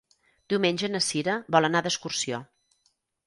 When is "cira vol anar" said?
1.09-1.83